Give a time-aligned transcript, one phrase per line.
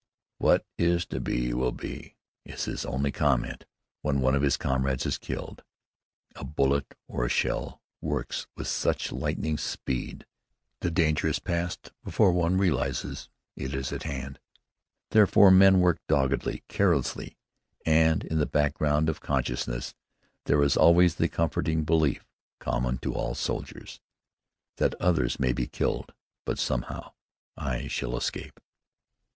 [0.39, 3.67] "What is to be will be" is his only comment
[4.01, 5.63] when one of his comrades is killed.
[6.35, 10.25] A bullet or a shell works with such lightning speed
[10.79, 14.39] that danger is passed before one realizes that it is at hand.
[15.11, 17.37] Therefore, men work doggedly, carelessly,
[17.85, 19.93] and in the background of consciousness
[20.45, 22.25] there is always that comforting belief,
[22.57, 24.01] common to all soldiers,
[24.77, 26.11] that "others may be killed,
[26.43, 27.13] but somehow,
[27.55, 28.59] I shall escape."